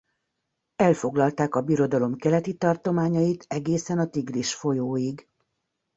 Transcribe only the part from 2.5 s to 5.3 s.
tartományait egészen a Tigris folyóig.